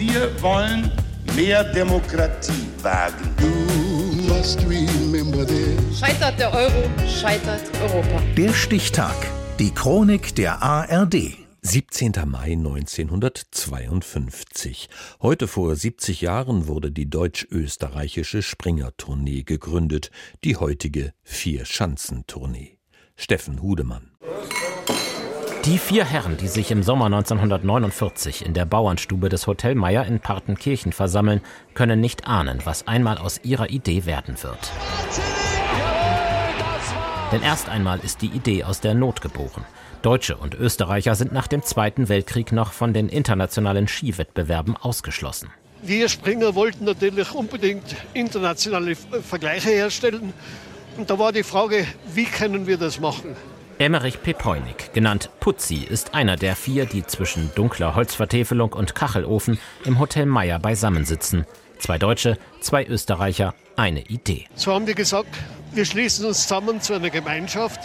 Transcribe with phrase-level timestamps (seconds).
[0.00, 0.90] Wir wollen
[1.36, 3.36] mehr Demokratie wagen.
[5.94, 8.22] Scheitert der Euro, scheitert Europa.
[8.34, 9.14] Der Stichtag.
[9.58, 11.36] Die Chronik der ARD.
[11.60, 12.12] 17.
[12.24, 14.88] Mai 1952.
[15.20, 20.10] Heute vor 70 Jahren wurde die deutsch-österreichische Springer-Tournee gegründet,
[20.44, 22.78] die heutige Vier-Schanzentournee.
[23.16, 24.09] Steffen Hudemann.
[25.64, 30.18] Die vier Herren, die sich im Sommer 1949 in der Bauernstube des Hotel Meier in
[30.18, 31.42] Partenkirchen versammeln,
[31.74, 34.72] können nicht ahnen, was einmal aus ihrer Idee werden wird.
[37.30, 39.66] Denn erst einmal ist die Idee aus der Not geboren.
[40.00, 45.50] Deutsche und Österreicher sind nach dem Zweiten Weltkrieg noch von den internationalen Skiwettbewerben ausgeschlossen.
[45.82, 50.32] Wir Springer wollten natürlich unbedingt internationale Vergleiche herstellen.
[50.96, 53.36] Und da war die Frage, wie können wir das machen?
[53.80, 59.98] Emmerich Pepoinik, genannt Putzi, ist einer der vier, die zwischen dunkler Holzvertäfelung und Kachelofen im
[59.98, 61.46] Hotel Meier beisammensitzen.
[61.78, 64.44] Zwei Deutsche, zwei Österreicher, eine Idee.
[64.54, 65.34] So haben die gesagt,
[65.72, 67.80] wir schließen uns zusammen zu einer Gemeinschaft,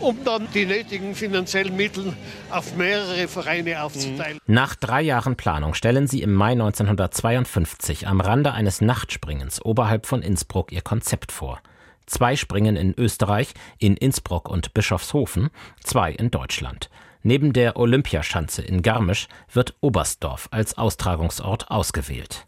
[0.00, 2.14] um dann die nötigen finanziellen Mittel
[2.50, 4.40] auf mehrere Vereine aufzuteilen.
[4.48, 10.20] Nach drei Jahren Planung stellen sie im Mai 1952 am Rande eines Nachtspringens oberhalb von
[10.20, 11.60] Innsbruck ihr Konzept vor.
[12.06, 15.50] Zwei Springen in Österreich, in Innsbruck und Bischofshofen,
[15.82, 16.90] zwei in Deutschland.
[17.22, 22.46] Neben der Olympiaschanze in Garmisch wird Oberstdorf als Austragungsort ausgewählt.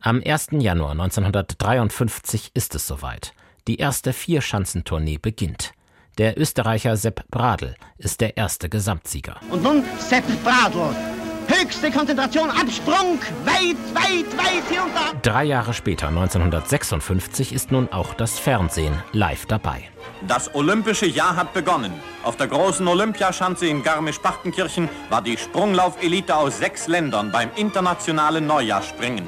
[0.00, 0.48] Am 1.
[0.52, 3.34] Januar 1953 ist es soweit.
[3.66, 5.72] Die erste Vierschanzentournee beginnt.
[6.16, 9.36] Der Österreicher Sepp Bradl ist der erste Gesamtsieger.
[9.50, 11.17] Und nun Sepp Bradl.
[11.60, 14.62] Höchste Konzentration, Absprung, weit, weit, weit
[14.94, 15.18] da.
[15.22, 19.90] Drei Jahre später, 1956, ist nun auch das Fernsehen live dabei.
[20.28, 21.92] Das olympische Jahr hat begonnen.
[22.22, 29.26] Auf der großen Olympiaschanze in Garmisch-Partenkirchen war die Sprunglauf-Elite aus sechs Ländern beim internationalen Neujahrsspringen.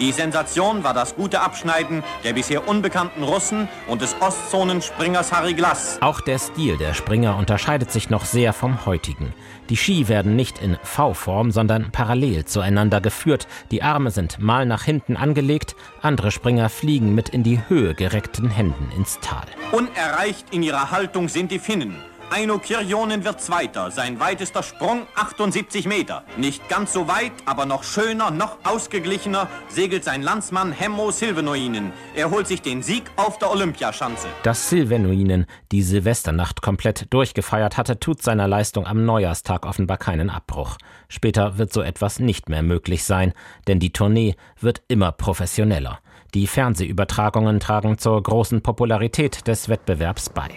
[0.00, 5.98] Die Sensation war das gute Abschneiden der bisher unbekannten Russen und des Ostzonenspringers Harry Glass.
[6.00, 9.34] Auch der Stil der Springer unterscheidet sich noch sehr vom heutigen.
[9.68, 13.46] Die Ski werden nicht in V-Form, sondern parallel zueinander geführt.
[13.70, 18.48] Die Arme sind mal nach hinten angelegt, andere Springer fliegen mit in die Höhe gereckten
[18.48, 19.44] Händen ins Tal.
[19.70, 21.94] Unerreicht in ihrer Haltung sind die Finnen.
[22.32, 26.22] Eino Kirjonen wird Zweiter, sein weitester Sprung 78 Meter.
[26.36, 31.92] Nicht ganz so weit, aber noch schöner, noch ausgeglichener segelt sein Landsmann Hemmo Silvenoinen.
[32.14, 34.28] Er holt sich den Sieg auf der Olympiaschanze.
[34.44, 40.76] Dass Silvenoinen die Silvesternacht komplett durchgefeiert hatte, tut seiner Leistung am Neujahrstag offenbar keinen Abbruch.
[41.08, 43.32] Später wird so etwas nicht mehr möglich sein,
[43.66, 45.98] denn die Tournee wird immer professioneller.
[46.34, 50.50] Die Fernsehübertragungen tragen zur großen Popularität des Wettbewerbs bei.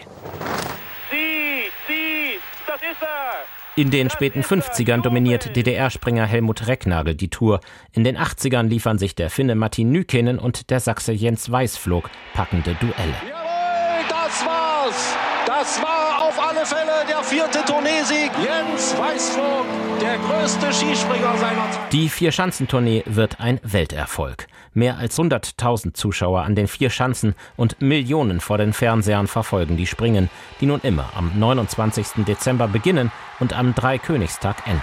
[3.76, 7.60] In den späten 50ern dominiert DDR-Springer Helmut Recknagel die Tour.
[7.92, 12.76] In den 80ern liefern sich der Finne Matti Nykenen und der Sachse Jens Weißflog packende
[12.76, 13.16] Duelle.
[13.28, 15.16] Jawohl, das war's!
[15.48, 18.32] Das war auf alle Fälle der vierte Tourneesieg.
[18.44, 19.66] Jens Weißflog,
[20.04, 21.94] der größte Skispringer seiner Zeit.
[21.94, 24.48] Die Vier-Schanzentournee wird ein Welterfolg.
[24.74, 29.88] Mehr als 100.000 Zuschauer an den vier Schanzen und Millionen vor den Fernsehern verfolgen die
[29.88, 32.26] Springen, die nun immer am 29.
[32.28, 34.82] Dezember beginnen und am Dreikönigstag enden.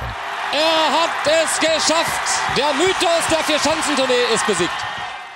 [0.53, 2.57] Er hat es geschafft!
[2.57, 4.71] Der Mythos der Vier-Schanzentournee ist besiegt.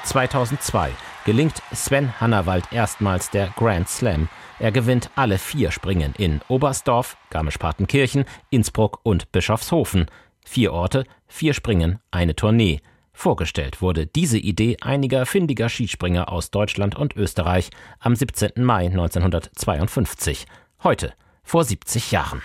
[0.05, 0.93] 2002
[1.25, 4.29] gelingt Sven Hannawald erstmals der Grand Slam.
[4.59, 10.07] Er gewinnt alle vier Springen in Oberstdorf, Garmisch-Partenkirchen, Innsbruck und Bischofshofen.
[10.45, 12.81] Vier Orte, vier Springen, eine Tournee.
[13.13, 17.71] Vorgestellt wurde diese Idee einiger findiger Skispringer aus Deutschland und Österreich
[18.01, 18.51] am 17.
[18.57, 20.47] Mai 1952.
[20.83, 22.43] Heute, vor 70 Jahren.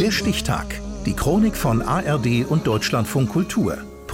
[0.00, 0.80] Der Stichtag.
[1.04, 3.78] Die Chronik von ARD und Deutschlandfunk Kultur.